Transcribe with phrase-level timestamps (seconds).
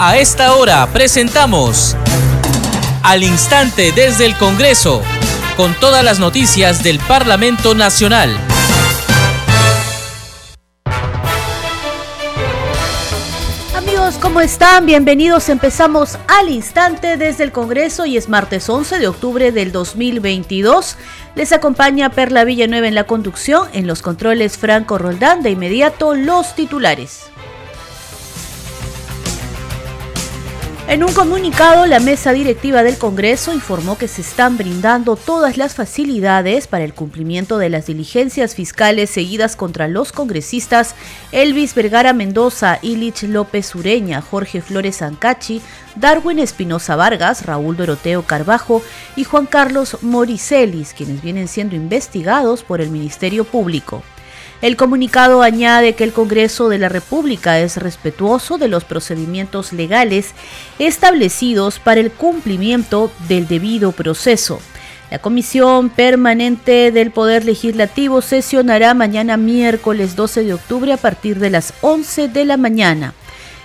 [0.00, 1.96] A esta hora presentamos
[3.04, 5.02] Al Instante desde el Congreso,
[5.56, 8.36] con todas las noticias del Parlamento Nacional.
[13.76, 14.84] Amigos, ¿cómo están?
[14.84, 15.48] Bienvenidos.
[15.48, 20.96] Empezamos al instante desde el Congreso y es martes 11 de octubre del 2022.
[21.36, 25.44] Les acompaña Perla Villanueva en la conducción, en los controles Franco Roldán.
[25.44, 27.30] De inmediato, los titulares.
[30.86, 35.74] En un comunicado, la mesa directiva del Congreso informó que se están brindando todas las
[35.74, 40.94] facilidades para el cumplimiento de las diligencias fiscales seguidas contra los congresistas
[41.32, 45.62] Elvis Vergara Mendoza, Ilich López Ureña, Jorge Flores Ancachi,
[45.96, 48.82] Darwin Espinosa Vargas, Raúl Doroteo Carbajo
[49.16, 54.02] y Juan Carlos Moricelis, quienes vienen siendo investigados por el Ministerio Público.
[54.64, 60.30] El comunicado añade que el Congreso de la República es respetuoso de los procedimientos legales
[60.78, 64.60] establecidos para el cumplimiento del debido proceso.
[65.10, 71.50] La Comisión Permanente del Poder Legislativo sesionará mañana miércoles 12 de octubre a partir de
[71.50, 73.12] las 11 de la mañana.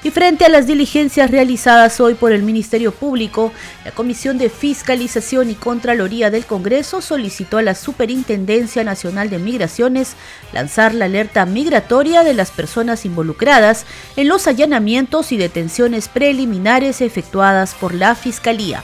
[0.01, 3.51] Y frente a las diligencias realizadas hoy por el Ministerio Público,
[3.83, 10.15] la Comisión de Fiscalización y Contraloría del Congreso solicitó a la Superintendencia Nacional de Migraciones
[10.53, 17.75] lanzar la alerta migratoria de las personas involucradas en los allanamientos y detenciones preliminares efectuadas
[17.75, 18.81] por la Fiscalía.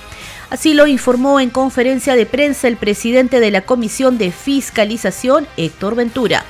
[0.50, 5.96] Así lo informó en conferencia de prensa el presidente de la Comisión de Fiscalización, Héctor
[5.96, 6.44] Ventura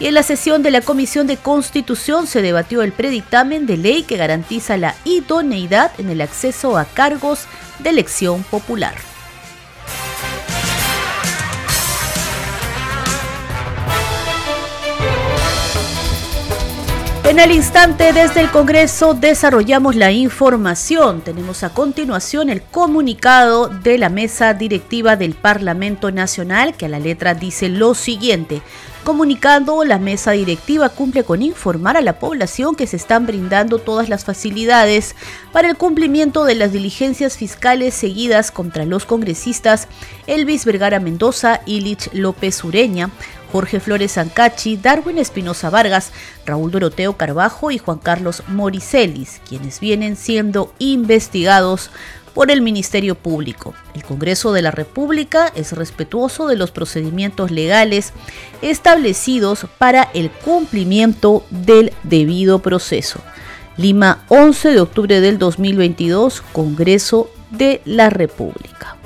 [0.00, 4.02] y en la sesión de la Comisión de Constitución se debatió el predictamen de ley
[4.04, 7.46] que garantiza la idoneidad en el acceso a cargos
[7.80, 8.94] de elección popular.
[17.28, 21.20] En el instante desde el Congreso desarrollamos la información.
[21.20, 26.98] Tenemos a continuación el comunicado de la mesa directiva del Parlamento Nacional que a la
[26.98, 28.62] letra dice lo siguiente.
[29.04, 34.08] Comunicando, la mesa directiva cumple con informar a la población que se están brindando todas
[34.08, 35.14] las facilidades
[35.50, 39.88] para el cumplimiento de las diligencias fiscales seguidas contra los congresistas
[40.26, 43.10] Elvis Vergara Mendoza, Ilich López Ureña,
[43.50, 46.12] Jorge Flores Ancachi, Darwin Espinosa Vargas,
[46.44, 51.90] Raúl Doroteo Carbajo y Juan Carlos Moricelis, quienes vienen siendo investigados
[52.34, 53.74] por el Ministerio Público.
[53.94, 58.12] El Congreso de la República es respetuoso de los procedimientos legales
[58.62, 63.20] establecidos para el cumplimiento del debido proceso.
[63.76, 68.97] Lima, 11 de octubre del 2022, Congreso de la República.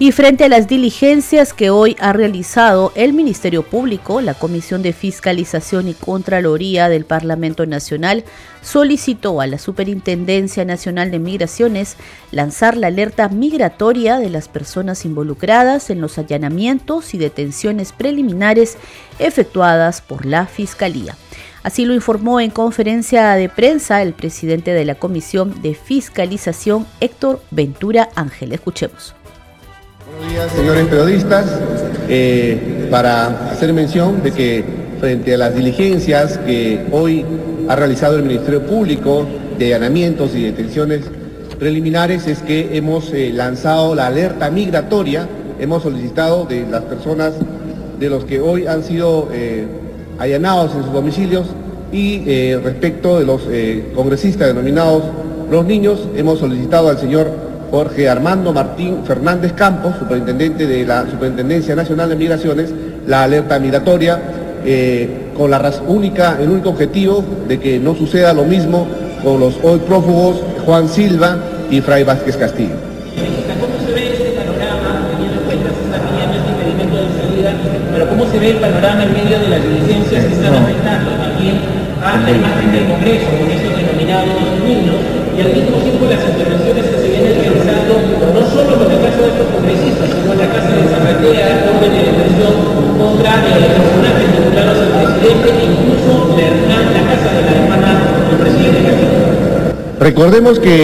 [0.00, 4.92] Y frente a las diligencias que hoy ha realizado el Ministerio Público, la Comisión de
[4.92, 8.22] Fiscalización y Contraloría del Parlamento Nacional
[8.62, 11.96] solicitó a la Superintendencia Nacional de Migraciones
[12.30, 18.76] lanzar la alerta migratoria de las personas involucradas en los allanamientos y detenciones preliminares
[19.18, 21.16] efectuadas por la Fiscalía.
[21.64, 27.42] Así lo informó en conferencia de prensa el presidente de la Comisión de Fiscalización, Héctor
[27.50, 28.52] Ventura Ángel.
[28.52, 29.17] Escuchemos.
[30.54, 31.46] Señores periodistas.
[32.08, 34.64] Eh, para hacer mención de que
[34.98, 37.22] frente a las diligencias que hoy
[37.68, 39.26] ha realizado el Ministerio Público
[39.58, 41.02] de allanamientos y detenciones
[41.58, 45.28] preliminares es que hemos eh, lanzado la alerta migratoria,
[45.60, 47.34] hemos solicitado de las personas
[48.00, 49.66] de los que hoy han sido eh,
[50.18, 51.46] allanados en sus domicilios
[51.92, 53.42] y respecto de los
[53.94, 55.04] congresistas denominados
[55.50, 57.30] los niños, hemos solicitado al señor
[57.70, 62.72] Jorge Armando Martín Fernández Campos, superintendente de la Superintendencia Nacional de Migraciones,
[63.06, 64.20] la alerta migratoria
[64.64, 68.86] eh, con la única, el único objetivo de que no suceda lo mismo
[69.22, 71.38] con los hoy prófugos Juan Silva
[71.70, 72.74] y Fray Vázquez Castillo.
[73.60, 77.50] ¿Cómo se ve este panorama, teniendo en cuenta se está pidiendo este impedimento de salida,
[77.92, 81.56] pero cómo se ve el panorama en medio de las diligencias que están afectando también
[82.02, 84.96] a la imagen del Congreso, con estos denominados niños,
[85.36, 86.97] y al mismo tiempo las intervenciones
[87.38, 87.92] realizando,
[88.34, 91.92] no solo con el caso de estos congresistas, sino en la casa de Zarratea, orden
[91.94, 92.54] de detención
[92.98, 97.90] contra eh, personajes vinculados al presidente e incluso la, la casa de la hermana
[98.28, 99.18] del presidente Castillo.
[100.00, 100.74] Recordemos que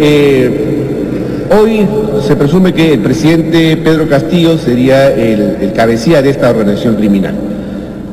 [0.00, 1.86] eh, hoy
[2.26, 7.34] se presume que el presidente Pedro Castillo sería el, el cabecilla de esta organización criminal.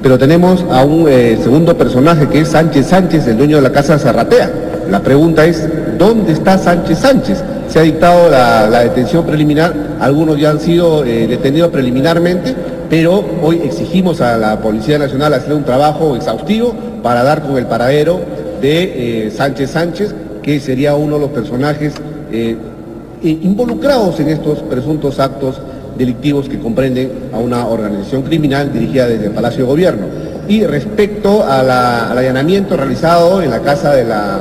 [0.02, 3.72] Pero tenemos a un eh, segundo personaje que es Sánchez Sánchez, el dueño de la
[3.72, 4.50] casa Zarratea.
[4.90, 5.68] La pregunta es,
[5.98, 7.44] ¿dónde está Sánchez Sánchez?
[7.72, 12.54] Se ha dictado la, detención preliminar, algunos ya han sido eh, detenidos preliminarmente,
[12.90, 17.68] pero hoy exigimos a la Policía Nacional hacer un trabajo exhaustivo para dar con el
[17.68, 18.20] paradero
[18.62, 20.14] de eh, Sánchez Sánchez
[20.44, 21.94] que sería uno de los personajes
[22.34, 22.58] eh,
[23.24, 25.62] involucrados en estos presuntos actos
[25.98, 30.08] delictivos que comprenden a una organización criminal dirigida desde el Palacio de Gobierno.
[30.50, 34.40] Y respecto al allanamiento realizado en la casa de la,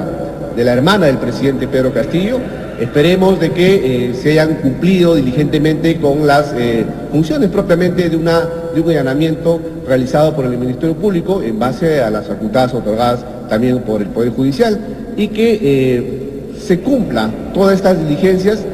[0.57, 2.41] de la hermana del presidente Pedro Castillo,
[2.81, 8.41] Esperemos de que eh, se hayan cumplido diligentemente con las eh, funciones propiamente de, una,
[8.75, 13.81] de un allanamiento realizado por el Ministerio Público en base a las facultades otorgadas también
[13.81, 14.81] por el Poder Judicial
[15.15, 18.65] y que eh, se cumpla todas estas diligencias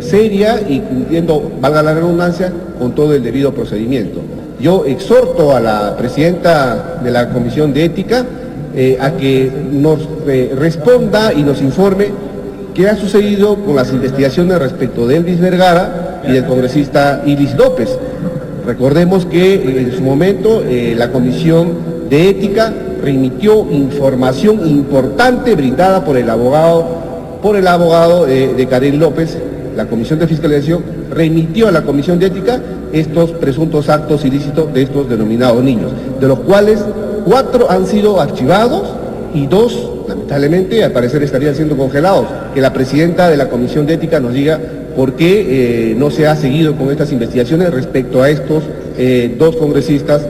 [0.00, 4.20] seria y cumpliendo, valga la redundancia, con todo el debido procedimiento.
[4.60, 8.26] Yo exhorto a la presidenta de la Comisión de Ética
[9.00, 10.00] a que nos
[10.58, 12.08] responda y nos informe
[12.78, 17.88] ¿Qué ha sucedido con las investigaciones respecto de Elvis Vergara y del congresista Iris López?
[18.64, 21.72] Recordemos que eh, en su momento eh, la Comisión
[22.08, 22.72] de Ética
[23.02, 26.86] remitió información importante brindada por el abogado,
[27.42, 29.36] por el abogado eh, de Karen López,
[29.74, 32.60] la Comisión de Fiscalización remitió a la Comisión de Ética
[32.92, 35.90] estos presuntos actos ilícitos de estos denominados niños,
[36.20, 36.78] de los cuales
[37.24, 38.84] cuatro han sido archivados
[39.34, 39.97] y dos
[40.28, 42.26] lamentablemente al parecer estarían siendo congelados.
[42.54, 44.58] Que la presidenta de la Comisión de Ética nos diga
[44.94, 48.64] por qué eh, no se ha seguido con estas investigaciones respecto a estos
[48.98, 50.22] eh, dos congresistas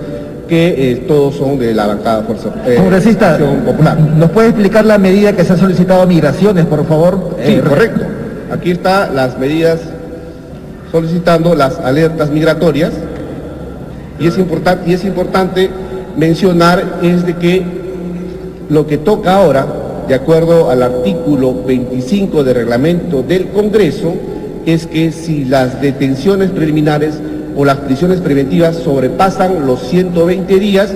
[0.46, 3.98] que eh, todos son de la bancada Fuerza Congresista, Popular.
[3.98, 7.36] ¿Nos puede explicar la medida que se ha solicitado a Migraciones, por favor?
[7.44, 8.02] Sí, correcto.
[8.50, 9.80] Aquí están las medidas
[10.90, 12.92] solicitando las alertas migratorias
[14.18, 15.68] y es, importante y es importante
[16.16, 17.62] mencionar es de que
[18.68, 19.66] lo que toca ahora,
[20.08, 24.14] de acuerdo al artículo 25 del reglamento del Congreso,
[24.64, 27.14] es que si las detenciones preliminares
[27.56, 30.94] o las prisiones preventivas sobrepasan los 120 días,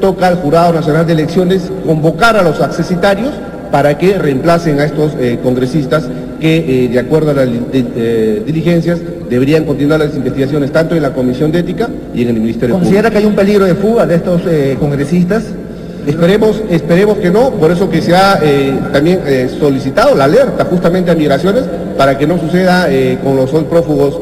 [0.00, 3.32] toca al Jurado Nacional de Elecciones convocar a los accesitarios
[3.70, 6.08] para que reemplacen a estos eh, congresistas
[6.40, 11.12] que, eh, de acuerdo a las eh, diligencias, deberían continuar las investigaciones tanto en la
[11.12, 14.16] Comisión de Ética y en el Ministerio ¿Considera que hay un peligro de fuga de
[14.16, 14.42] estos
[14.78, 15.44] congresistas?
[16.06, 20.64] Esperemos, esperemos que no, por eso que se ha eh, también eh, solicitado la alerta
[20.64, 21.64] justamente a migraciones
[21.96, 24.20] para que no suceda eh, con los hoy prófugos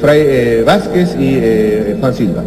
[0.00, 2.42] Fray Vázquez y Juan Silva.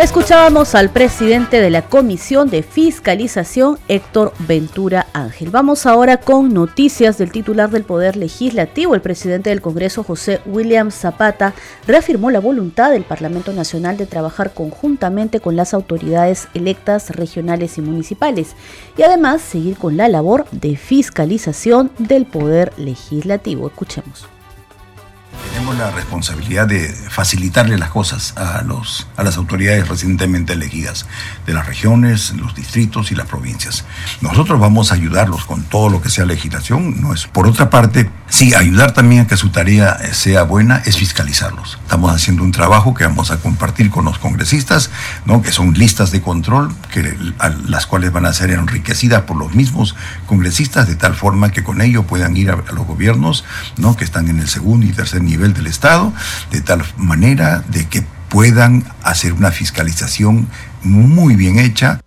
[0.00, 5.50] Escuchábamos al presidente de la Comisión de Fiscalización, Héctor Ventura Ángel.
[5.50, 8.94] Vamos ahora con noticias del titular del Poder Legislativo.
[8.94, 11.52] El presidente del Congreso, José William Zapata,
[11.86, 17.82] reafirmó la voluntad del Parlamento Nacional de trabajar conjuntamente con las autoridades electas regionales y
[17.82, 18.56] municipales
[18.96, 23.66] y además seguir con la labor de fiscalización del Poder Legislativo.
[23.66, 24.39] Escuchemos.
[25.52, 31.06] Tenemos la responsabilidad de facilitarle las cosas a, los, a las autoridades recientemente elegidas
[31.46, 33.84] de las regiones, los distritos y las provincias.
[34.20, 37.00] Nosotros vamos a ayudarlos con todo lo que sea legislación.
[37.00, 37.26] No es.
[37.26, 41.78] Por otra parte, sí, ayudar también a que su tarea sea buena es fiscalizarlos.
[41.82, 44.90] Estamos haciendo un trabajo que vamos a compartir con los congresistas,
[45.26, 45.42] ¿no?
[45.42, 47.16] que son listas de control, que,
[47.66, 49.94] las cuales van a ser enriquecidas por los mismos
[50.26, 53.44] congresistas, de tal forma que con ello puedan ir a, a los gobiernos
[53.76, 53.96] ¿no?
[53.96, 56.12] que están en el segundo y tercer nivel del Estado,
[56.50, 60.48] de tal manera de que puedan hacer una fiscalización
[60.82, 62.00] muy bien hecha.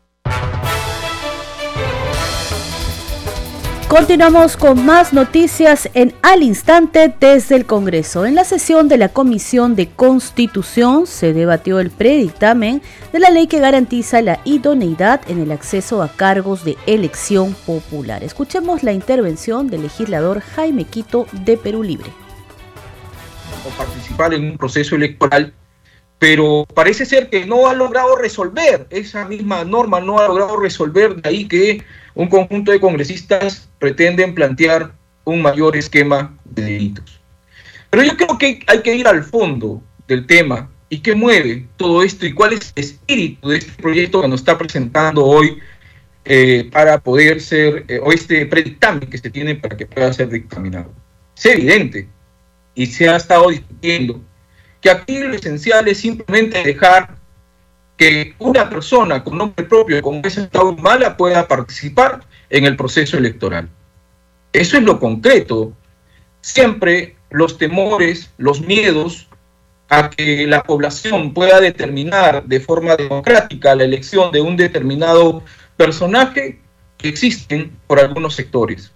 [3.93, 8.25] Continuamos con más noticias en al instante desde el Congreso.
[8.25, 13.46] En la sesión de la Comisión de Constitución se debatió el predictamen de la ley
[13.46, 18.24] que garantiza la idoneidad en el acceso a cargos de elección popular.
[18.24, 22.23] Escuchemos la intervención del legislador Jaime Quito de Perú Libre
[23.65, 25.53] o participar en un proceso electoral,
[26.19, 31.15] pero parece ser que no ha logrado resolver esa misma norma, no ha logrado resolver
[31.22, 31.83] de ahí que
[32.15, 34.91] un conjunto de congresistas pretenden plantear
[35.25, 37.19] un mayor esquema de delitos.
[37.89, 42.03] Pero yo creo que hay que ir al fondo del tema y qué mueve todo
[42.03, 45.57] esto y cuál es el espíritu de este proyecto que nos está presentando hoy
[46.25, 50.29] eh, para poder ser, eh, o este predictamen que se tiene para que pueda ser
[50.29, 50.91] dictaminado.
[51.36, 52.07] Es evidente
[52.75, 54.22] y se ha estado discutiendo
[54.82, 57.15] que aquí lo esencial es simplemente dejar
[57.98, 63.18] que una persona con nombre propio, con esa estado mala, pueda participar en el proceso
[63.18, 63.70] electoral.
[64.51, 65.74] Eso es lo concreto.
[66.42, 69.27] Siempre los temores, los miedos
[69.89, 75.44] a que la población pueda determinar de forma democrática la elección de un determinado
[75.77, 76.60] personaje
[77.03, 78.92] existen por algunos sectores.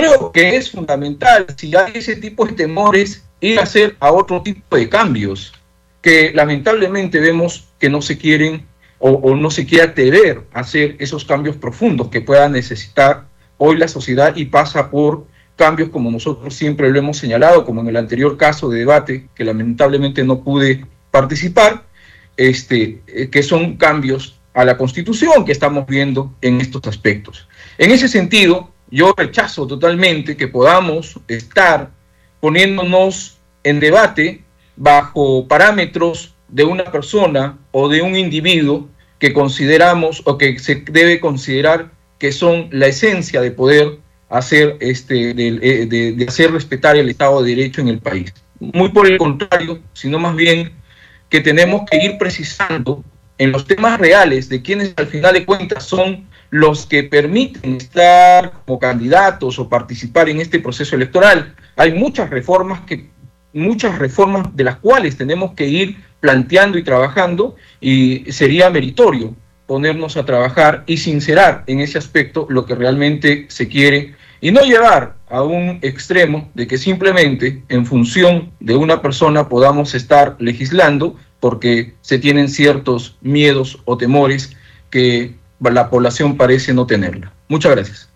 [0.00, 4.40] Creo que es fundamental, si hay ese tipo de temores, ir a hacer a otro
[4.40, 5.52] tipo de cambios
[6.00, 8.66] que lamentablemente vemos que no se quieren
[8.98, 13.26] o, no se quiere atrever a hacer esos cambios profundos que pueda necesitar
[13.58, 15.26] hoy la sociedad y pasa por
[15.56, 19.44] cambios como nosotros siempre lo hemos señalado, como en el anterior caso de debate, que
[19.44, 21.84] lamentablemente no pude participar,
[22.38, 27.48] este, eh, que son cambios a la constitución que estamos viendo en estos aspectos.
[27.76, 31.90] En ese sentido, yo rechazo totalmente que podamos estar
[32.40, 34.42] poniéndonos en debate
[34.76, 41.20] bajo parámetros de una persona o de un individuo que consideramos o que se debe
[41.20, 47.42] considerar que son la esencia de poder hacer, este, eh, de, hacer respetar el Estado
[47.42, 48.32] de Derecho en el país.
[48.58, 50.72] Muy por el contrario, sino más bien
[51.28, 53.04] que tenemos que ir precisando
[53.38, 58.52] en los temas reales de quienes al final de cuentas son los que permiten estar
[58.66, 61.54] como candidatos o participar en este proceso electoral.
[61.76, 63.10] Hay muchas reformas que
[63.52, 69.34] muchas reformas de las cuales tenemos que ir planteando y trabajando y sería meritorio
[69.66, 74.62] ponernos a trabajar y sincerar en ese aspecto lo que realmente se quiere y no
[74.62, 81.16] llevar a un extremo de que simplemente en función de una persona podamos estar legislando
[81.38, 84.56] porque se tienen ciertos miedos o temores
[84.90, 87.32] que la población parece no tenerla.
[87.48, 88.10] Muchas gracias.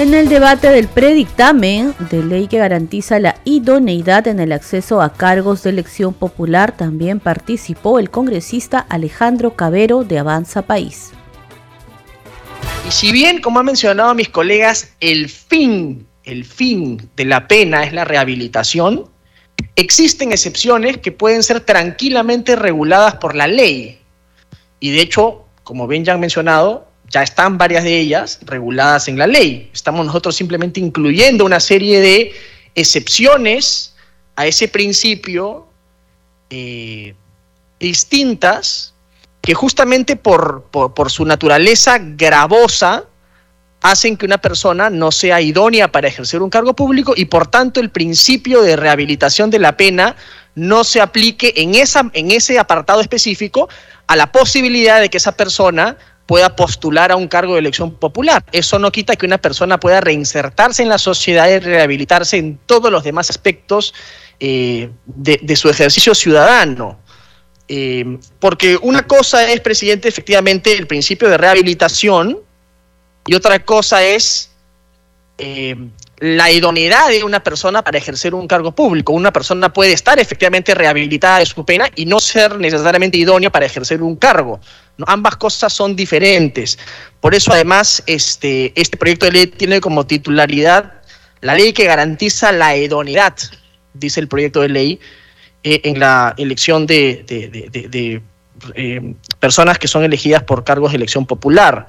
[0.00, 5.12] En el debate del predictamen de ley que garantiza la idoneidad en el acceso a
[5.12, 11.12] cargos de elección popular también participó el congresista Alejandro Cabero de Avanza País.
[12.88, 17.84] Y si bien, como han mencionado mis colegas, el fin, el fin de la pena
[17.84, 19.04] es la rehabilitación,
[19.76, 23.98] existen excepciones que pueden ser tranquilamente reguladas por la ley.
[24.78, 29.18] Y de hecho, como bien ya han mencionado, ya están varias de ellas reguladas en
[29.18, 29.70] la ley.
[29.72, 32.32] Estamos nosotros simplemente incluyendo una serie de
[32.74, 33.94] excepciones
[34.36, 35.66] a ese principio
[36.48, 37.14] eh,
[37.78, 38.94] distintas
[39.40, 43.04] que justamente por, por, su naturaleza gravosa
[43.82, 47.80] hacen que una persona no sea idónea para ejercer un cargo público y por tanto
[47.80, 50.16] el principio de rehabilitación de la pena
[50.54, 53.68] no se aplique en, esa, en ese apartado específico
[54.06, 55.96] a la posibilidad de que esa persona
[56.26, 58.44] pueda postular a un cargo de elección popular.
[58.52, 62.92] Eso no quita que una persona pueda reinsertarse en la sociedad y rehabilitarse en todos
[62.92, 63.94] los demás aspectos
[64.38, 67.00] eh, de, su ejercicio ciudadano.
[67.66, 72.38] Eh, porque una cosa es, presidente, efectivamente el principio de rehabilitación
[73.26, 74.50] y otra cosa es
[75.38, 75.76] eh,
[76.18, 79.12] la idoneidad de una persona para ejercer un cargo público.
[79.12, 83.66] Una persona puede estar efectivamente rehabilitada de su pena y no ser necesariamente idónea para
[83.66, 84.60] ejercer un cargo.
[85.06, 86.78] Ambas cosas son diferentes.
[87.20, 91.00] Por eso, además, este, este proyecto de ley tiene como titularidad
[91.40, 93.34] la ley que garantiza la idoneidad,
[93.94, 95.00] dice el proyecto de ley,
[95.62, 97.24] eh, en la elección de,
[98.74, 101.86] eh, personas que son elegidas por cargos de elección popular.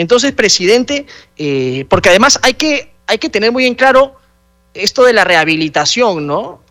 [0.00, 4.16] Entonces, presidente, eh, porque además hay que hay que tener muy en claro
[4.72, 6.62] esto de la rehabilitación, ¿no?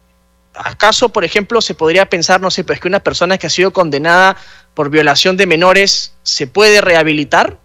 [0.55, 3.71] ¿Acaso, por ejemplo, se podría pensar, no sé, pues que una persona que ha sido
[3.71, 4.35] condenada
[4.73, 7.59] por violación de menores se puede rehabilitar?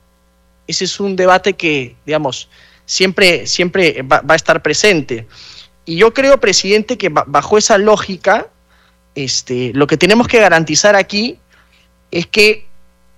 [0.66, 2.50] Ese es un debate que, digamos,
[2.84, 5.26] siempre, siempre va, a estar presente.
[5.86, 8.48] Y yo creo, presidente, que bajo esa lógica,
[9.14, 11.38] este, lo que tenemos que garantizar aquí
[12.10, 12.66] es que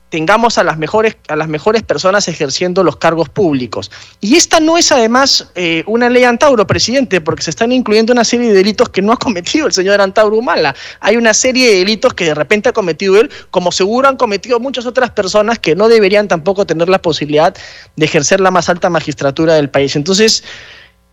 [0.08, 3.90] tengamos a las mejores, a las mejores personas ejerciendo los cargos públicos.
[4.20, 8.24] Y esta no es además eh, una ley Antauro, presidente, porque se están incluyendo una
[8.24, 10.74] serie de delitos que no ha cometido el señor Antauro Humala.
[11.00, 14.60] Hay una serie de delitos que de repente ha cometido él, como seguro han cometido
[14.60, 17.54] muchas otras personas que no deberían tampoco tener la posibilidad
[17.96, 19.96] de ejercer la más alta magistratura del país.
[19.96, 20.44] Entonces,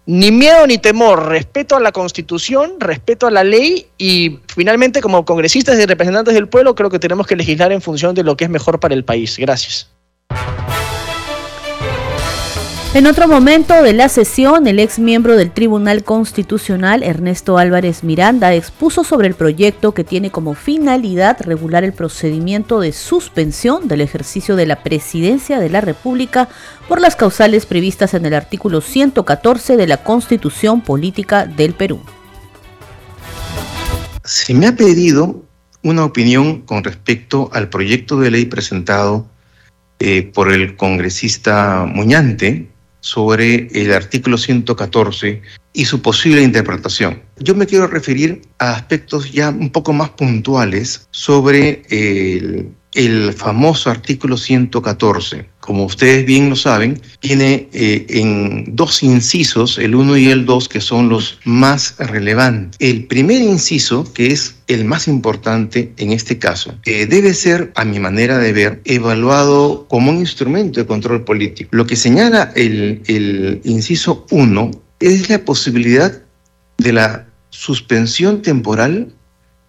[0.05, 5.23] ni miedo ni temor, respeto a la Constitución, respeto a la ley y finalmente como
[5.25, 8.45] congresistas y representantes del pueblo creo que tenemos que legislar en función de lo que
[8.45, 9.37] es mejor para el país.
[9.37, 9.89] Gracias.
[12.95, 18.53] En otro momento de la sesión, el ex miembro del Tribunal Constitucional, Ernesto Álvarez Miranda,
[18.53, 24.55] expuso sobre el proyecto que tiene como finalidad regular el procedimiento de suspensión del ejercicio
[24.55, 26.49] de la presidencia de la República
[26.87, 31.99] por las causales previstas en el artículo 114 de la Constitución Política del Perú.
[34.23, 35.43] Se me ha pedido
[35.81, 39.25] una opinión con respecto al proyecto de ley presentado
[39.97, 42.69] eh, por el congresista Muñante
[43.03, 45.41] sobre el artículo 114
[45.73, 47.21] y su posible interpretación.
[47.37, 53.89] Yo me quiero referir a aspectos ya un poco más puntuales sobre el el famoso
[53.89, 55.47] artículo 114.
[55.59, 60.69] Como ustedes bien lo saben, tiene eh, en dos incisos, el 1 y el 2,
[60.69, 62.77] que son los más relevantes.
[62.79, 67.99] El primer inciso, que es el más importante en este caso, debe ser, a mi
[67.99, 71.69] manera de ver, evaluado como un instrumento de control político.
[71.71, 76.21] Lo que señala el, el inciso 1 es la posibilidad
[76.77, 79.13] de la suspensión temporal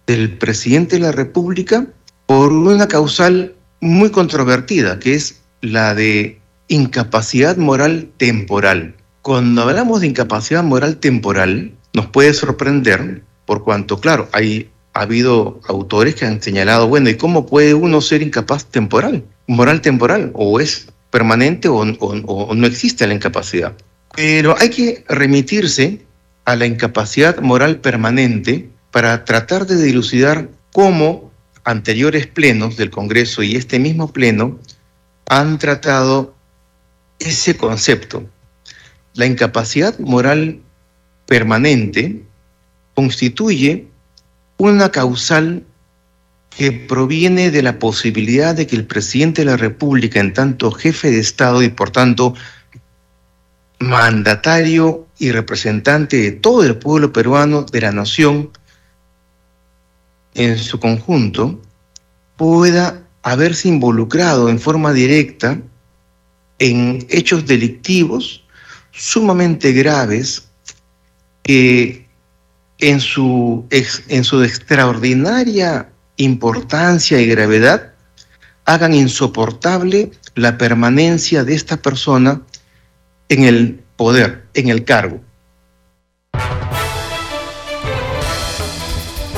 [0.07, 1.87] del presidente de la República
[2.25, 8.95] por una causal muy controvertida, que es la de incapacidad moral temporal.
[9.21, 15.59] Cuando hablamos de incapacidad moral temporal, nos puede sorprender por cuanto, claro, hay, ha habido
[15.67, 19.23] autores que han señalado, bueno, ¿y cómo puede uno ser incapaz temporal?
[19.47, 23.73] Moral temporal, o es permanente o, o no existe la incapacidad.
[24.15, 26.01] Pero hay que remitirse
[26.45, 31.24] a la incapacidad moral permanente para tratar de dilucidar cómo
[31.65, 34.59] anteriores plenos del Congreso y este mismo pleno
[35.27, 36.35] han tratado
[37.19, 38.23] ese concepto.
[39.13, 40.61] La incapacidad moral
[41.25, 42.23] permanente
[42.93, 43.87] constituye
[44.57, 45.65] una causal
[46.55, 51.11] que proviene de la posibilidad de que el presidente de la República, en tanto jefe
[51.11, 52.33] de Estado y por tanto
[53.79, 58.51] mandatario y representante de todo el pueblo peruano, de la nación,
[60.35, 61.59] en su conjunto
[62.35, 65.59] pueda haberse involucrado en forma directa
[66.59, 68.43] en hechos delictivos
[68.91, 70.47] sumamente graves
[71.43, 72.05] que
[72.79, 77.93] en su, en su extraordinaria importancia y gravedad
[78.65, 82.41] hagan insoportable la permanencia de esta persona
[83.29, 85.21] en el poder, en el cargo.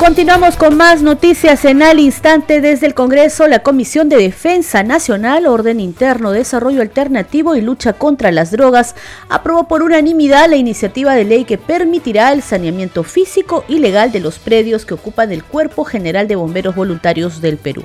[0.07, 3.45] Continuamos con más noticias en al instante desde el Congreso.
[3.49, 8.95] La Comisión de Defensa Nacional, Orden Interno, Desarrollo Alternativo y Lucha contra las Drogas
[9.27, 14.21] aprobó por unanimidad la iniciativa de ley que permitirá el saneamiento físico y legal de
[14.21, 17.83] los predios que ocupan el Cuerpo General de Bomberos Voluntarios del Perú.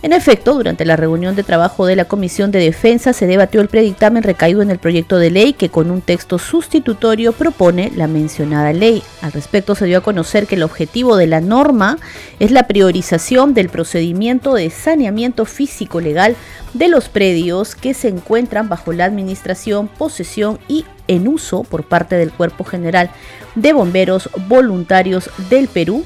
[0.00, 3.66] En efecto, durante la reunión de trabajo de la Comisión de Defensa se debatió el
[3.66, 8.72] predictamen recaído en el proyecto de ley que con un texto sustitutorio propone la mencionada
[8.72, 9.02] ley.
[9.22, 11.98] Al respecto se dio a conocer que el objetivo de la norma
[12.38, 16.36] es la priorización del procedimiento de saneamiento físico legal
[16.74, 22.14] de los predios que se encuentran bajo la administración, posesión y en uso por parte
[22.14, 23.10] del Cuerpo General
[23.56, 26.04] de Bomberos Voluntarios del Perú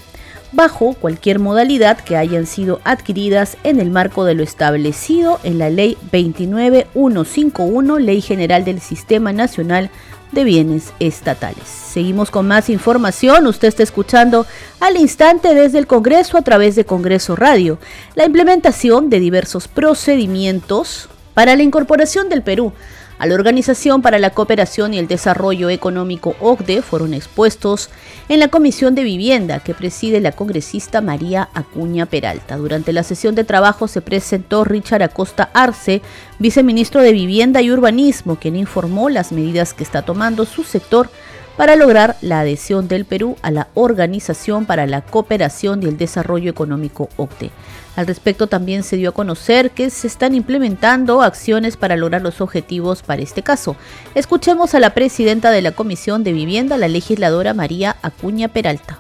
[0.53, 5.71] bajo cualquier modalidad que hayan sido adquiridas en el marco de lo establecido en la
[5.71, 9.91] Ley 29151, Ley General del Sistema Nacional
[10.31, 11.65] de Bienes Estatales.
[11.67, 13.47] Seguimos con más información.
[13.47, 14.47] Usted está escuchando
[14.81, 17.79] al instante desde el Congreso a través de Congreso Radio.
[18.15, 22.73] La implementación de diversos procedimientos para la incorporación del Perú
[23.23, 27.89] a la Organización para la Cooperación y el Desarrollo Económico OCDE fueron expuestos
[28.29, 32.57] en la Comisión de Vivienda que preside la congresista María Acuña Peralta.
[32.57, 36.03] Durante la sesión de trabajo se presentó Richard Acosta Arce,
[36.41, 41.09] viceministro de Vivienda y Urbanismo, quien informó las medidas que está tomando su sector
[41.57, 46.51] para lograr la adhesión del Perú a la Organización para la Cooperación y el Desarrollo
[46.51, 47.51] Económico OCDE.
[47.95, 52.41] Al respecto también se dio a conocer que se están implementando acciones para lograr los
[52.41, 53.77] objetivos para este caso.
[54.15, 58.99] Escuchemos a la presidenta de la Comisión de Vivienda, la legisladora María Acuña Peralta.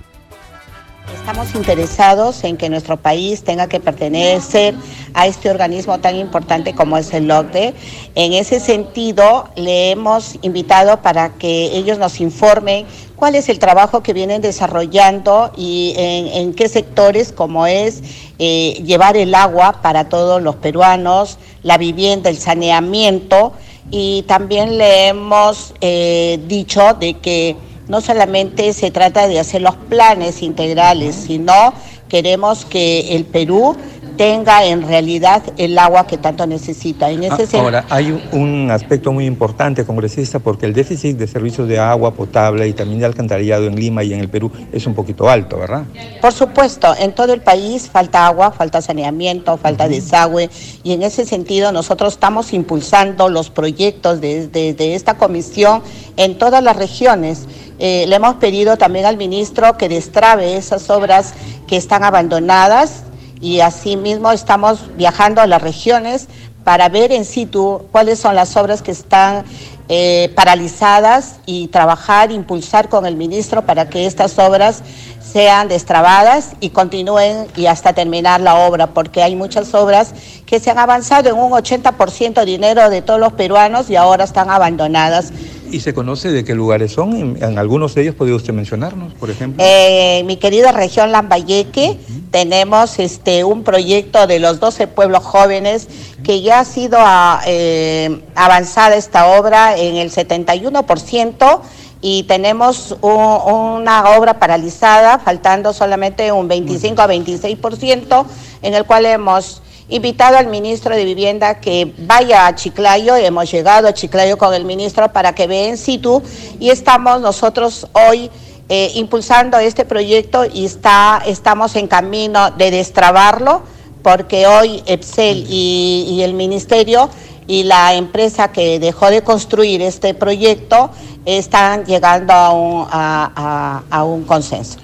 [1.11, 4.75] Estamos interesados en que nuestro país tenga que pertenecer
[5.15, 7.75] a este organismo tan importante como es el OCDE.
[8.15, 12.87] En ese sentido, le hemos invitado para que ellos nos informen
[13.17, 18.03] cuál es el trabajo que vienen desarrollando y en, qué sectores, como es
[18.39, 23.53] eh, llevar el agua para todos los peruanos, la vivienda, el saneamiento.
[23.91, 27.57] Y también le hemos eh, dicho de que
[27.89, 31.75] no solamente se trata de hacer los planes integrales, sino
[32.09, 33.77] queremos que el Perú
[34.17, 37.11] tenga en realidad el agua que tanto necesita.
[37.11, 41.69] En ese ah, Ahora, hay un aspecto muy importante, congresista, porque el déficit de servicios
[41.69, 44.95] de agua potable y también de alcantarillado en Lima y en el Perú es un
[44.95, 45.85] poquito alto, ¿verdad?
[46.21, 50.51] Por supuesto, en todo el país falta agua, falta saneamiento, falta desagüe,
[50.83, 54.51] y en ese sentido nosotros estamos impulsando los proyectos de,
[54.95, 55.83] esta comisión
[56.17, 57.47] en todas las regiones.
[57.79, 61.35] Eh, le hemos pedido también al ministro que destrabe esas obras
[61.67, 63.05] que están abandonadas
[63.43, 66.29] y asimismo estamos viajando a las regiones
[66.65, 69.45] para ver en situ cuáles son las obras que están
[69.89, 74.83] eh, paralizadas y trabajar, impulsar con el ministro para que estas obras
[75.23, 80.15] sean destrabadas y continúen y hasta terminar la obra, porque hay muchas obras
[80.47, 84.25] que se han avanzado en un 80% de dinero de todos los peruanos y ahora
[84.25, 85.33] están abandonadas.
[85.71, 87.39] ¿Y se conoce de qué lugares son?
[87.43, 89.65] En, algunos de ellos podría usted mencionarnos, por ejemplo.
[89.67, 91.99] Eh, mi querida región Lambayeque,
[92.31, 95.89] tenemos este un proyecto de los 12 pueblos jóvenes
[96.23, 101.61] que ya ha sido ah, eh, avanzada esta obra en el 71%
[102.05, 108.27] y tenemos una obra paralizada, faltando solamente un 25 a 26%,
[108.63, 113.87] en el cual hemos invitado al ministro de Vivienda que vaya a Chiclayo, hemos llegado
[113.87, 116.21] a Chiclayo con el ministro para que vea en situ
[116.59, 118.31] y estamos nosotros hoy
[118.69, 123.63] eh, impulsando este proyecto y está, estamos en camino de destrabarlo
[124.03, 127.09] porque hoy EPSEL y el ministerio
[127.53, 130.91] y la empresa que dejó de construir este proyecto
[131.27, 134.79] están llegando a un, a, un consenso.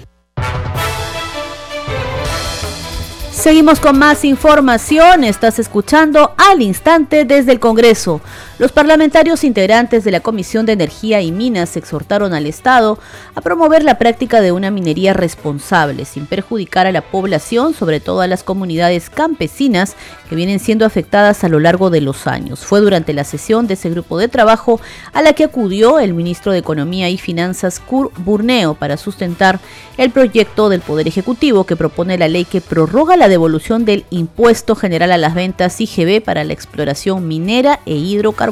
[3.31, 5.23] Seguimos con más información.
[5.23, 8.21] Estás escuchando al instante desde el Congreso.
[8.59, 12.99] Los parlamentarios integrantes de la Comisión de Energía y Minas exhortaron al Estado
[13.33, 18.19] a promover la práctica de una minería responsable, sin perjudicar a la población, sobre todo
[18.19, 19.95] a las comunidades campesinas
[20.27, 22.65] que vienen siendo afectadas a lo largo de los años.
[22.65, 24.81] Fue durante la sesión de ese grupo de trabajo
[25.13, 29.61] a la que acudió el ministro de Economía y Finanzas, Kur Burneo, para sustentar
[29.95, 34.75] el proyecto del Poder Ejecutivo que propone la ley que prorroga la devolución del impuesto
[34.75, 38.48] general a las ventas IGB para la exploración minera e hidrocarburos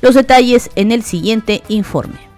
[0.00, 2.32] los detalles en el siguiente informe.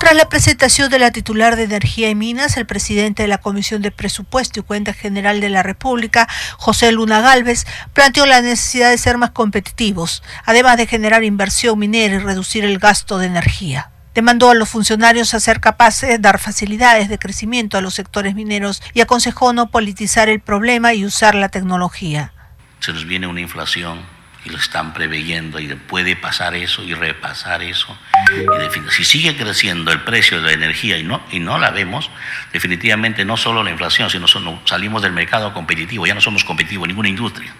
[0.00, 3.82] Tras la presentación de la titular de Energía y Minas, el presidente de la Comisión
[3.82, 6.26] de Presupuesto y Cuenta General de la República,
[6.56, 12.14] José Luna Galvez, planteó la necesidad de ser más competitivos, además de generar inversión minera
[12.14, 13.90] y reducir el gasto de energía.
[14.14, 18.34] Demandó a los funcionarios a ser capaces de dar facilidades de crecimiento a los sectores
[18.34, 22.32] mineros y aconsejó no politizar el problema y usar la tecnología
[22.80, 24.00] se nos viene una inflación
[24.44, 27.96] y lo están preveyendo y puede pasar eso y repasar eso.
[28.32, 32.10] Y si sigue creciendo el precio de la energía y no, y no la vemos,
[32.52, 34.26] definitivamente no solo la inflación, sino
[34.64, 37.52] salimos del mercado competitivo, ya no somos competitivos en ninguna industria.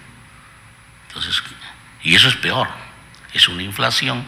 [1.08, 1.42] Entonces,
[2.02, 2.68] y eso es peor,
[3.34, 4.24] es una inflación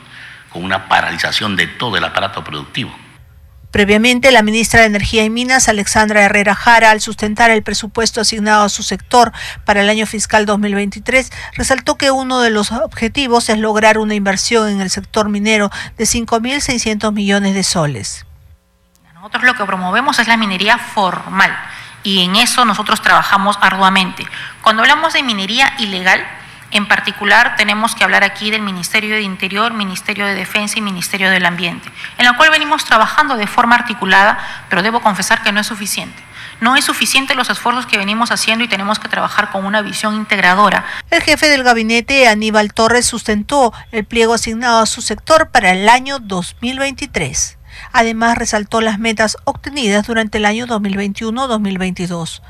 [0.50, 2.94] con una paralización de todo el aparato productivo.
[3.72, 8.64] Previamente, la ministra de Energía y Minas, Alexandra Herrera Jara, al sustentar el presupuesto asignado
[8.64, 9.32] a su sector
[9.64, 14.68] para el año fiscal 2023, resaltó que uno de los objetivos es lograr una inversión
[14.68, 18.26] en el sector minero de 5.600 millones de soles.
[19.14, 21.56] Nosotros lo que promovemos es la minería formal
[22.02, 24.26] y en eso nosotros trabajamos arduamente.
[24.60, 26.22] Cuando hablamos de minería ilegal,
[26.72, 31.30] en particular, tenemos que hablar aquí del Ministerio de Interior, Ministerio de Defensa y Ministerio
[31.30, 35.60] del Ambiente, en la cual venimos trabajando de forma articulada, pero debo confesar que no
[35.60, 36.22] es suficiente.
[36.60, 40.14] No es suficiente los esfuerzos que venimos haciendo y tenemos que trabajar con una visión
[40.14, 40.84] integradora.
[41.10, 45.88] El jefe del gabinete, Aníbal Torres, sustentó el pliego asignado a su sector para el
[45.88, 47.58] año 2023.
[47.92, 52.42] Además, resaltó las metas obtenidas durante el año 2021-2022.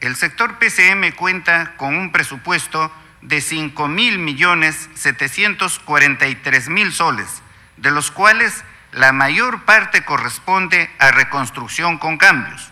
[0.00, 2.90] El sector PCM cuenta con un presupuesto
[3.24, 7.42] de 5 mil millones 743 mil soles,
[7.78, 12.70] de los cuales la mayor parte corresponde a reconstrucción con cambios.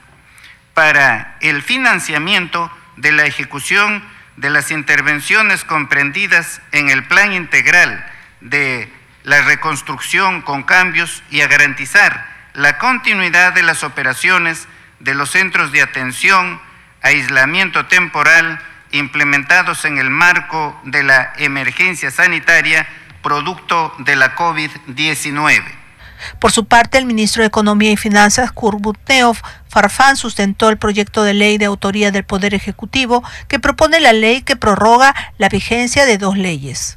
[0.74, 4.04] Para el financiamiento de la ejecución
[4.36, 8.06] de las intervenciones comprendidas en el plan integral
[8.40, 8.92] de
[9.24, 14.68] la reconstrucción con cambios y a garantizar la continuidad de las operaciones
[15.00, 16.60] de los centros de atención,
[17.02, 18.60] aislamiento temporal,
[18.92, 22.86] implementados en el marco de la emergencia sanitaria
[23.22, 25.62] producto de la COVID-19.
[26.38, 29.36] Por su parte, el ministro de Economía y Finanzas, Kurbutneov
[29.68, 34.42] Farfán, sustentó el proyecto de ley de autoría del Poder Ejecutivo que propone la ley
[34.42, 36.96] que prorroga la vigencia de dos leyes.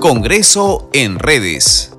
[0.00, 1.95] Congreso en redes.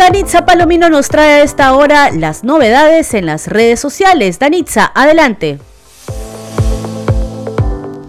[0.00, 4.38] Danitza Palomino nos trae a esta hora las novedades en las redes sociales.
[4.38, 5.58] Danitza, adelante.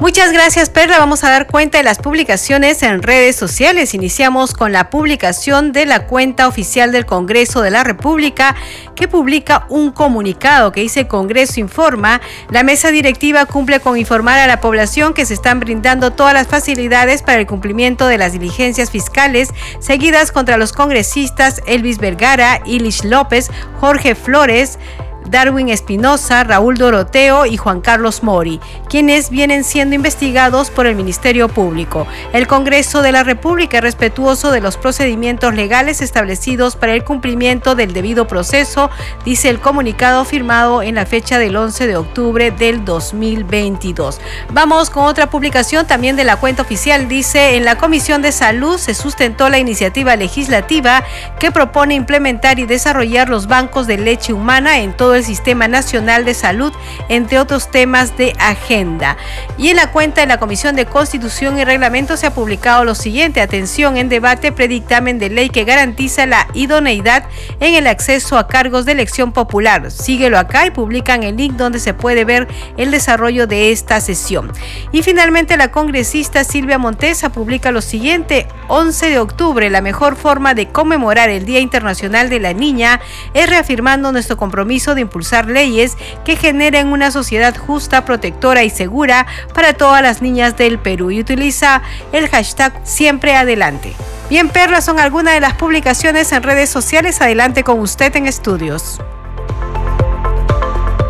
[0.01, 0.97] Muchas gracias, Perla.
[0.97, 3.93] Vamos a dar cuenta de las publicaciones en redes sociales.
[3.93, 8.55] Iniciamos con la publicación de la cuenta oficial del Congreso de la República,
[8.95, 14.47] que publica un comunicado que dice Congreso informa, la mesa directiva cumple con informar a
[14.47, 18.89] la población que se están brindando todas las facilidades para el cumplimiento de las diligencias
[18.89, 24.79] fiscales seguidas contra los congresistas Elvis Vergara, Ilish López, Jorge Flores,
[25.27, 31.47] Darwin Espinosa, Raúl Doroteo y Juan Carlos Mori, quienes vienen siendo investigados por el Ministerio
[31.47, 32.07] Público.
[32.33, 37.75] El Congreso de la República es respetuoso de los procedimientos legales establecidos para el cumplimiento
[37.75, 38.89] del debido proceso,
[39.25, 44.19] dice el comunicado firmado en la fecha del 11 de octubre del 2022.
[44.51, 47.07] Vamos con otra publicación también de la cuenta oficial.
[47.07, 51.03] Dice, en la Comisión de Salud se sustentó la iniciativa legislativa
[51.39, 56.25] que propone implementar y desarrollar los bancos de leche humana en todo el Sistema Nacional
[56.25, 56.73] de Salud,
[57.09, 59.17] entre otros temas de agenda.
[59.57, 62.95] Y en la cuenta de la Comisión de Constitución y Reglamento se ha publicado lo
[62.95, 67.25] siguiente, atención en debate predictamen de ley que garantiza la idoneidad
[67.59, 69.91] en el acceso a cargos de elección popular.
[69.91, 74.51] Síguelo acá y publican el link donde se puede ver el desarrollo de esta sesión.
[74.91, 80.53] Y finalmente la congresista Silvia Montesa publica lo siguiente, 11 de octubre, la mejor forma
[80.53, 82.99] de conmemorar el Día Internacional de la Niña
[83.33, 89.27] es reafirmando nuestro compromiso de impulsar leyes que generen una sociedad justa, protectora y segura
[89.53, 93.93] para todas las niñas del Perú y utiliza el hashtag siempre adelante.
[94.29, 97.21] Bien, Perla, son algunas de las publicaciones en redes sociales.
[97.21, 98.99] Adelante con usted en estudios.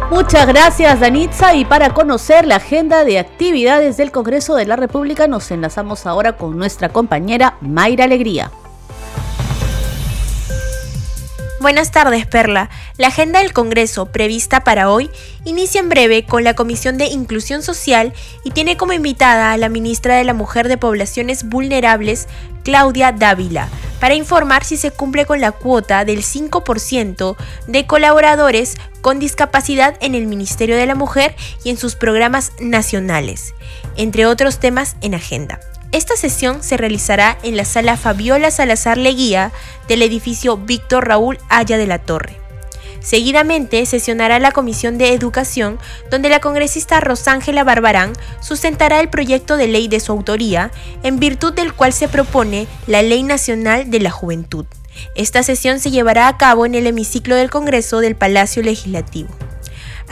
[0.10, 1.54] Muchas gracias, Danitza.
[1.54, 6.36] Y para conocer la agenda de actividades del Congreso de la República, nos enlazamos ahora
[6.36, 8.52] con nuestra compañera Mayra Alegría.
[11.62, 12.72] Buenas tardes, Perla.
[12.98, 15.12] La agenda del Congreso prevista para hoy
[15.46, 19.70] inicia en breve con la Comisión de Inclusión Social y tiene como invitada a la
[19.70, 22.28] ministra de la Mujer de Poblaciones Vulnerables,
[22.64, 23.70] Claudia Dávila,
[24.00, 27.36] para informar si se cumple con la cuota del 5%
[27.68, 33.54] de colaboradores con discapacidad en el Ministerio de la Mujer y en sus programas nacionales,
[33.98, 35.60] entre otros temas en agenda.
[35.92, 39.52] Esta sesión se realizará en la sala Fabiola Salazar Leguía
[39.90, 42.38] del edificio Víctor Raúl Haya de la Torre.
[43.02, 49.68] Seguidamente sesionará la Comisión de Educación, donde la congresista Rosángela Barbarán sustentará el proyecto de
[49.68, 50.72] ley de su autoría,
[51.04, 54.66] en virtud del cual se propone la Ley Nacional de la Juventud.
[55.16, 59.30] Esta sesión se llevará a cabo en el hemiciclo del Congreso del Palacio Legislativo.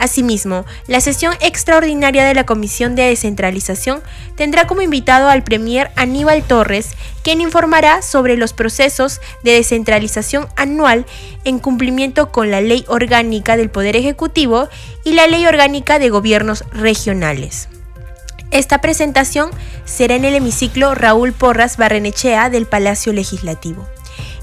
[0.00, 4.00] Asimismo, la sesión extraordinaria de la Comisión de Descentralización
[4.34, 11.04] tendrá como invitado al Premier Aníbal Torres, quien informará sobre los procesos de descentralización anual
[11.44, 14.70] en cumplimiento con la Ley Orgánica del Poder Ejecutivo
[15.04, 17.68] y la Ley Orgánica de Gobiernos Regionales.
[18.50, 19.50] Esta presentación
[19.84, 23.86] será en el hemiciclo Raúl Porras Barrenechea del Palacio Legislativo.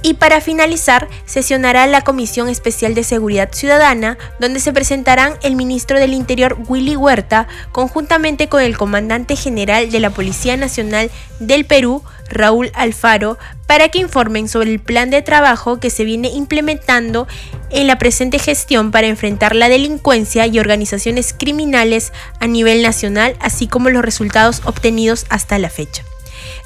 [0.03, 5.99] Y para finalizar, sesionará la Comisión Especial de Seguridad Ciudadana, donde se presentarán el ministro
[5.99, 12.03] del Interior Willy Huerta, conjuntamente con el comandante general de la Policía Nacional del Perú,
[12.29, 17.27] Raúl Alfaro, para que informen sobre el plan de trabajo que se viene implementando
[17.69, 23.67] en la presente gestión para enfrentar la delincuencia y organizaciones criminales a nivel nacional, así
[23.67, 26.03] como los resultados obtenidos hasta la fecha.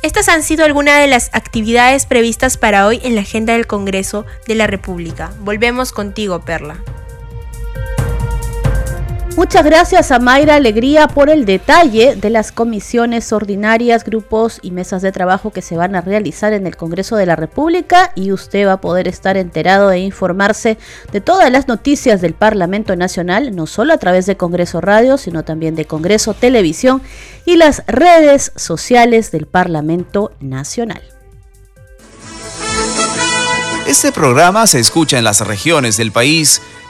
[0.01, 4.25] Estas han sido algunas de las actividades previstas para hoy en la agenda del Congreso
[4.47, 5.31] de la República.
[5.41, 6.83] Volvemos contigo, Perla.
[9.37, 15.01] Muchas gracias a Mayra Alegría por el detalle de las comisiones ordinarias, grupos y mesas
[15.01, 18.67] de trabajo que se van a realizar en el Congreso de la República y usted
[18.67, 20.77] va a poder estar enterado e informarse
[21.13, 25.43] de todas las noticias del Parlamento Nacional, no solo a través de Congreso Radio, sino
[25.43, 27.01] también de Congreso Televisión
[27.45, 31.01] y las redes sociales del Parlamento Nacional.
[33.87, 36.61] Este programa se escucha en las regiones del país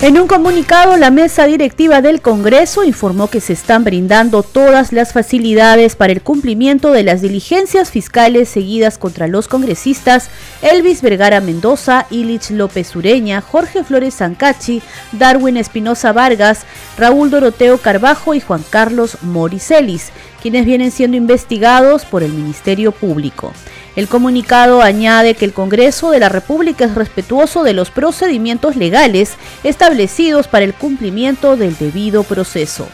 [0.00, 5.12] En un comunicado, la mesa directiva del Congreso informó que se están brindando todas las
[5.12, 10.30] facilidades para el cumplimiento de las diligencias fiscales seguidas contra los congresistas
[10.62, 16.62] Elvis Vergara Mendoza, Ilich López Ureña, Jorge Flores Sancachi, Darwin Espinosa Vargas,
[16.96, 23.52] Raúl Doroteo Carbajo y Juan Carlos Moricelis, quienes vienen siendo investigados por el Ministerio Público.
[23.98, 29.32] El comunicado añade que el Congreso de la República es respetuoso de los procedimientos legales
[29.64, 32.86] establecidos para el cumplimiento del debido proceso.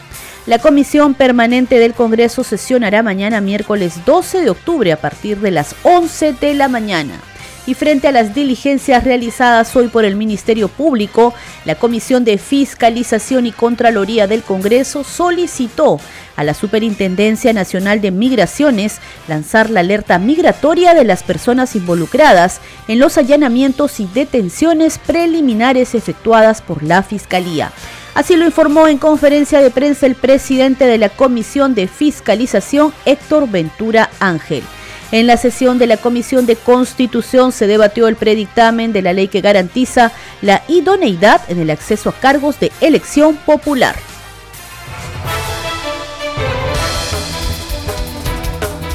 [0.47, 5.75] La Comisión Permanente del Congreso sesionará mañana miércoles 12 de octubre a partir de las
[5.83, 7.19] 11 de la mañana.
[7.67, 11.33] Y frente a las diligencias realizadas hoy por el Ministerio Público,
[11.65, 15.99] la Comisión de Fiscalización y Contraloría del Congreso solicitó
[16.35, 22.99] a la Superintendencia Nacional de Migraciones lanzar la alerta migratoria de las personas involucradas en
[22.99, 27.71] los allanamientos y detenciones preliminares efectuadas por la Fiscalía.
[28.13, 33.49] Así lo informó en conferencia de prensa el presidente de la Comisión de Fiscalización, Héctor
[33.49, 34.63] Ventura Ángel.
[35.11, 39.27] En la sesión de la Comisión de Constitución se debatió el predictamen de la ley
[39.27, 43.95] que garantiza la idoneidad en el acceso a cargos de elección popular.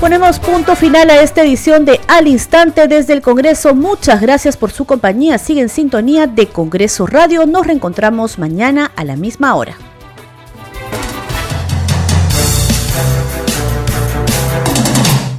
[0.00, 3.74] Ponemos punto final a esta edición de Al Instante desde el Congreso.
[3.74, 5.36] Muchas gracias por su compañía.
[5.36, 7.44] Sigue en sintonía de Congreso Radio.
[7.44, 9.76] Nos reencontramos mañana a la misma hora.